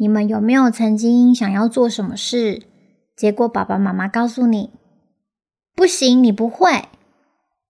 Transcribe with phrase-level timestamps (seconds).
[0.00, 2.62] 你们有没有曾经想要做什么事，
[3.16, 4.70] 结果爸爸妈妈告诉你
[5.74, 6.84] 不行，你不会，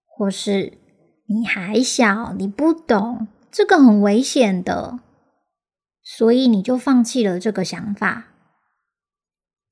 [0.06, 0.74] 或是
[1.27, 5.00] 你还小，你不懂，这个很危险的，
[6.02, 8.27] 所以你就放弃了这个想法。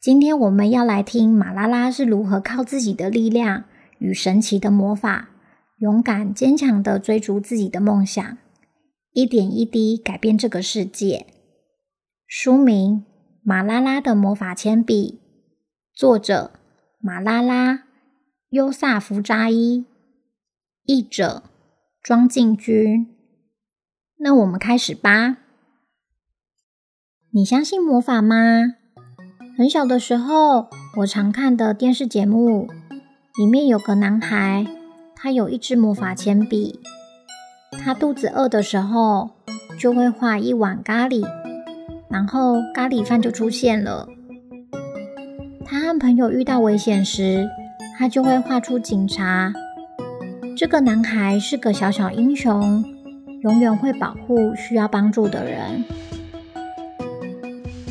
[0.00, 3.64] 今天我们要来听马拉拉是如何靠自己的力量
[3.98, 5.28] 与神奇的魔法，
[5.80, 8.38] 勇敢坚强的追逐自己的梦想。
[9.12, 11.26] 一点一滴改变这个世界。
[12.28, 12.96] 书名
[13.44, 15.20] 《马拉拉的魔法铅笔》，
[15.96, 16.50] 作者
[16.98, 17.74] 马拉拉·
[18.48, 19.84] 优萨弗扎伊，
[20.82, 21.44] 译者
[22.02, 23.14] 庄敬君。
[24.18, 25.36] 那我们开始吧。
[27.30, 28.74] 你相信魔法吗？
[29.56, 32.66] 很小的时候，我常看的电视节目
[33.36, 34.66] 里面有个男孩，
[35.14, 36.80] 他有一支魔法铅笔。
[37.70, 39.30] 他肚子饿的时候，
[39.78, 41.24] 就会画一碗咖喱，
[42.08, 44.08] 然后咖喱饭就出现了。
[45.64, 47.48] 他和朋友遇到危险时，
[47.98, 49.52] 他就会画出警察。
[50.56, 52.84] 这个男孩是个小小英雄，
[53.42, 55.84] 永远会保护需要帮助的人。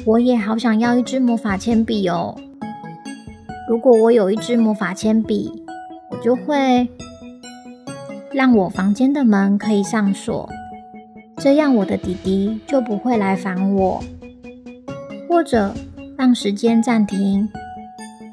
[0.06, 2.36] 我也好想要一支魔法铅笔哦！
[3.68, 5.52] 如果我有一支魔法铅笔，
[6.12, 6.88] 我就会。
[8.34, 10.50] 让我房间的门可以上锁，
[11.38, 14.02] 这样我的弟弟就不会来烦我；
[15.30, 15.74] 或者
[16.18, 17.50] 让时间暂停，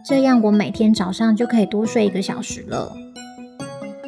[0.04, 2.92] 这样我每天早上就可以多睡一个小时了；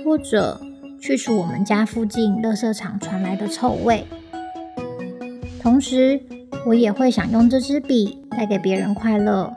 [0.05, 0.61] 或者
[1.01, 4.05] 去除我们家附近垃圾场传来的臭味。
[5.61, 6.21] 同时，
[6.67, 9.53] 我也会想用这支笔带给别人快乐。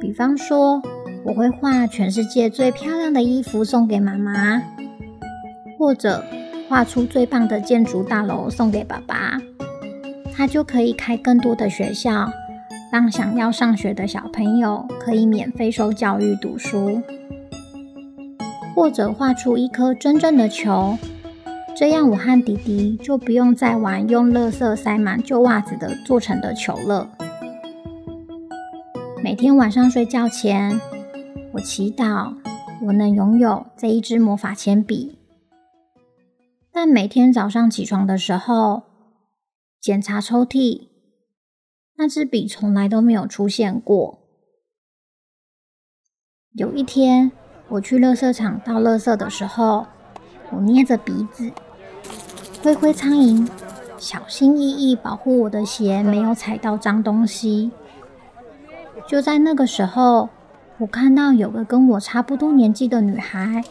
[0.00, 0.80] 比方说，
[1.24, 4.62] 我会画全世界最漂亮的衣服送给妈妈。
[5.78, 6.24] 或者
[6.68, 9.40] 画出最棒的建筑大楼送给爸爸，
[10.34, 12.28] 他就可以开更多的学校，
[12.90, 17.00] 让想要上学的小朋友可以免费受教育读书。
[18.74, 20.98] 或者画出一颗真正的球，
[21.74, 27.08] 这样我和弟弟就不用再玩用垃圾塞满旧袜子的做成的球了。
[29.22, 30.78] 每天晚上睡觉前，
[31.52, 32.34] 我祈祷
[32.82, 35.15] 我能拥有这一支魔法铅笔。
[36.78, 38.82] 但每天早上起床的时候，
[39.80, 40.88] 检查抽屉，
[41.96, 44.18] 那支笔从来都没有出现过。
[46.52, 47.32] 有一天，
[47.68, 49.86] 我去垃圾场倒垃圾的时候，
[50.50, 51.50] 我捏着鼻子，
[52.62, 53.48] 挥挥苍蝇，
[53.96, 57.70] 小心翼翼保护我的鞋没有踩到脏东西。
[59.08, 60.28] 就在那个时候，
[60.76, 63.64] 我看到有个跟我差不多年纪的女孩。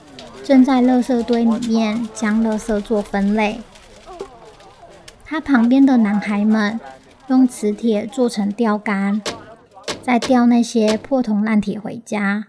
[0.45, 3.61] 正在垃圾堆里面将垃圾做分类。
[5.25, 6.79] 他旁边的男孩们
[7.27, 9.23] 用磁铁做成钓竿，
[10.03, 12.45] 再钓那些破铜烂铁回家。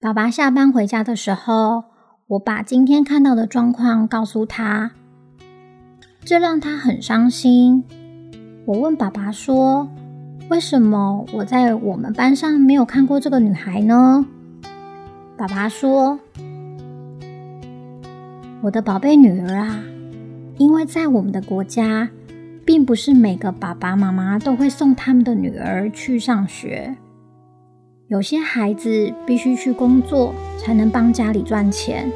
[0.00, 1.84] 爸爸下班回家的时候，
[2.28, 4.92] 我把今天看到的状况告诉他，
[6.24, 7.82] 这让他很伤心。
[8.66, 9.88] 我问爸爸说
[10.48, 14.24] ：“为什么我在我们班上没有看过这个女孩呢？”
[15.36, 16.20] 爸爸说
[18.62, 19.82] ：“我的宝贝女儿啊，
[20.58, 22.08] 因为在我们的国家，
[22.64, 26.94] 并不是每个爸爸妈妈都会送他们的女儿去上学。
[28.06, 32.08] 有些孩子必须去工作，才能帮家里赚钱。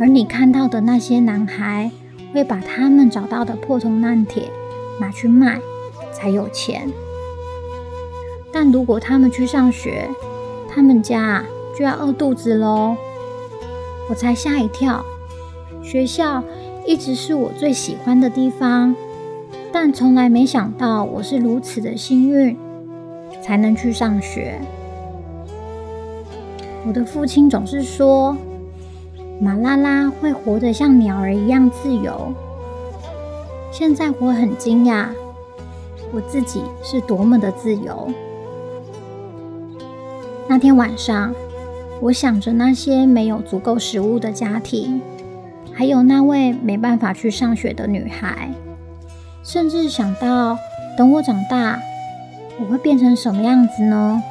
[0.00, 1.90] 而你看到的那些男孩，
[2.32, 4.50] 会把他们找到的破铜烂铁
[4.98, 5.60] 拿去卖，
[6.14, 6.88] 才有钱。
[8.50, 10.08] 但如果他们去上学，
[10.66, 11.44] 他们家……”
[11.78, 12.96] 就要饿肚子喽！
[14.08, 15.04] 我才吓一跳。
[15.82, 16.42] 学校
[16.86, 18.96] 一直是我最喜欢的地方，
[19.70, 22.56] 但从来没想到我是如此的幸运，
[23.42, 24.58] 才能去上学。
[26.86, 28.36] 我的父亲总是说，
[29.38, 32.32] 马拉拉会活得像鸟儿一样自由。
[33.70, 35.08] 现在我很惊讶，
[36.12, 38.08] 我自己是多么的自由。
[40.48, 41.34] 那天晚上。
[42.02, 45.00] 我想着那些没有足够食物的家庭，
[45.72, 48.50] 还有那位没办法去上学的女孩，
[49.42, 50.58] 甚至想到
[50.96, 51.80] 等我长大，
[52.60, 54.22] 我会变成什么样子呢？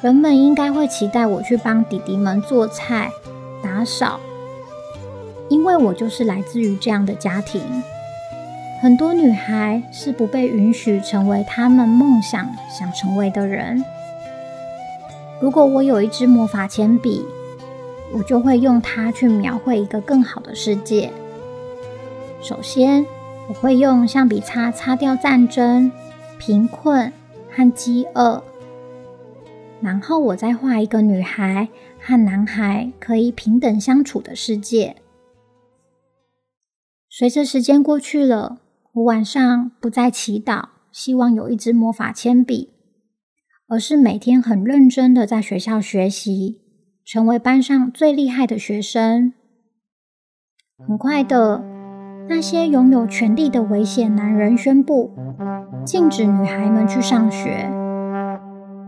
[0.00, 3.10] 人们应该会期待我去帮弟弟们做菜、
[3.62, 4.18] 打扫，
[5.50, 7.60] 因为我就是来自于这样的家庭。
[8.80, 13.84] 很多女孩是不被允许成为他们梦想想成为的人。
[15.40, 17.24] 如果我有一支魔法铅笔，
[18.12, 21.12] 我就会用它去描绘一个更好的世界。
[22.42, 23.06] 首先，
[23.48, 25.90] 我会用橡皮擦擦掉战争、
[26.38, 27.12] 贫困
[27.50, 28.42] 和饥饿，
[29.80, 31.68] 然后我再画一个女孩
[32.00, 34.96] 和男孩可以平等相处的世界。
[37.08, 38.58] 随着时间过去了。
[38.94, 42.69] 我晚上不再祈祷，希望有一支魔法铅笔，
[43.70, 46.60] 而是每天很认真的在学校学习，
[47.04, 49.32] 成为班上最厉害的学生。
[50.76, 51.62] 很快的，
[52.28, 55.12] 那些拥有权力的危险男人宣布
[55.84, 57.70] 禁止女孩们去上学，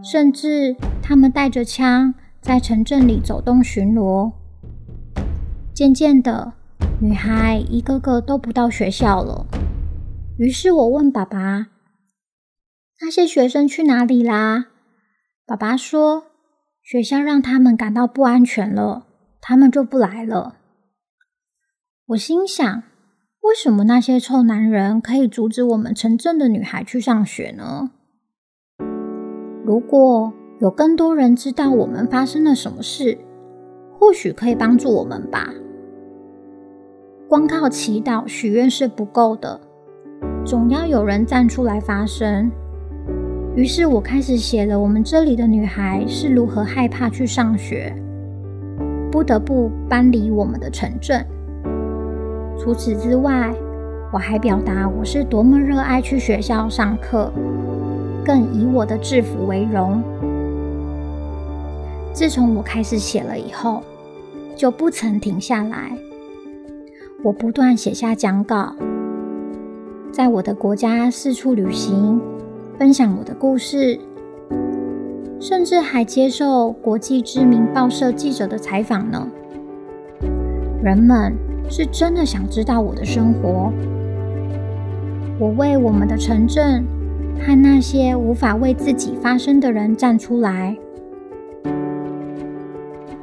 [0.03, 4.33] 甚至他们带着枪在城镇里走动巡逻。
[5.73, 6.55] 渐渐的，
[7.01, 9.47] 女孩一个个都不到学校了。
[10.39, 11.69] 于是我问爸爸
[13.01, 14.71] ：“那些学生去哪里啦？”
[15.45, 16.27] 爸爸说
[16.83, 19.07] ：“学校让他们感到不安全了，
[19.41, 20.57] 他们就不来了。”
[22.09, 22.83] 我心想：
[23.41, 27.91] 为什么那些臭男人可以阻止我们城镇的女孩去上学呢？
[29.65, 33.19] 如果有更多人知道我们发生了什么事，
[33.99, 35.53] 或许可以帮助我们吧。
[37.29, 39.61] 光靠祈祷许愿是不够的。
[40.45, 42.51] 总要有人站出来发声。
[43.55, 47.95] 于是我开始写了我们这里的女孩是如何害怕去上学，
[49.11, 51.23] 不得不搬离我们的城镇。
[52.59, 53.55] 除此之外，
[54.11, 57.31] 我还表达我是多么热爱去学校上课，
[58.25, 60.03] 更以我的制服为荣。
[62.15, 63.83] 自从我开始写了以后，
[64.57, 65.93] 就不曾停下来。
[67.23, 68.75] 我不断写下讲稿。
[70.11, 72.21] 在我的国家四处旅行，
[72.79, 73.99] 分享我的故事，
[75.39, 79.29] 甚至还接受国际知名报社记者的采访呢。
[80.83, 81.33] 人们
[81.69, 83.73] 是真的想知道我的生活。
[85.39, 86.85] 我为我们的城镇
[87.41, 90.77] 和那些无法为自己发声的人站出来。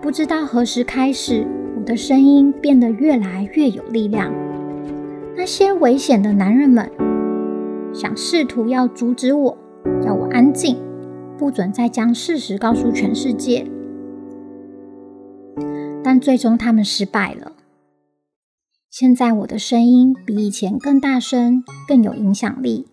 [0.02, 1.46] 不知道何时开始，
[1.78, 4.32] 我的声音变得越来越有力量。
[5.36, 6.90] 那些危险的男人们
[7.94, 9.58] 想试图要阻止我，
[10.06, 10.78] 要我安静，
[11.38, 13.66] 不准再将事实告诉全世界。
[16.04, 17.54] 但最终他们失败了。
[18.90, 22.88] 现在我的声音比以前更大声，更有影响力。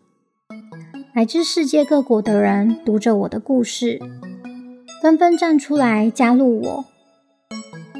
[1.14, 3.98] 来自世界各国的人读着我的故事，
[5.00, 6.84] 纷纷站出来加入我，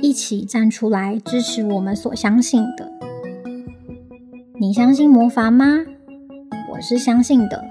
[0.02, 2.92] 一起站出来支持我们所相信的。
[4.60, 5.84] 你相信魔法吗？
[6.76, 7.64] 我是相信的。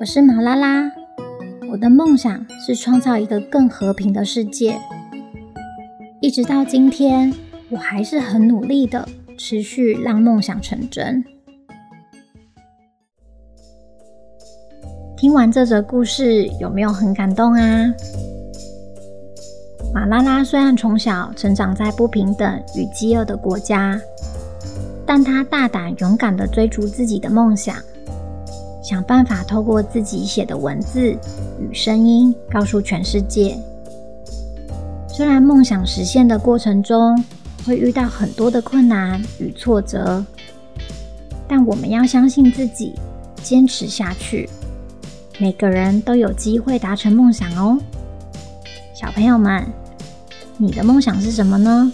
[0.00, 0.90] 我是马拉拉，
[1.70, 4.80] 我的梦想是创造一个更和平的世界。
[6.22, 7.34] 一直到今天，
[7.68, 9.06] 我还是很努力的，
[9.36, 11.22] 持续让梦想成真。
[15.14, 17.92] 听完这则故事，有没有很感动啊？
[19.92, 24.00] 马拉拉虽然从小成长在不平等与饥饿的国家。
[25.14, 27.76] 但他大胆勇敢地追逐自己的梦想，
[28.82, 31.14] 想办法透过自己写的文字
[31.60, 33.54] 与声音告诉全世界。
[35.06, 37.22] 虽然梦想实现的过程中
[37.66, 40.24] 会遇到很多的困难与挫折，
[41.46, 42.94] 但我们要相信自己，
[43.42, 44.48] 坚持下去。
[45.38, 47.78] 每个人都有机会达成梦想哦。
[48.94, 49.62] 小朋友们，
[50.56, 51.92] 你的梦想是什么呢？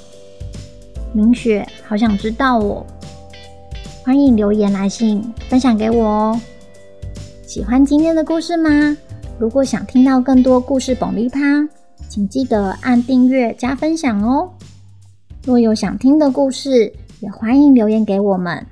[1.13, 2.87] 明雪好想知道哦。
[4.09, 6.41] 欢迎留言来信分享给我哦！
[7.47, 8.97] 喜欢今天的故事吗？
[9.39, 11.39] 如果想听到更多故事爆米花，
[12.09, 14.51] 请记得按订阅加分享哦！
[15.45, 18.65] 若有想听的故事，也欢迎留言给我们。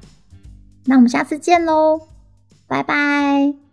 [0.87, 2.01] 那我们下次见喽，
[2.67, 3.66] 拜拜！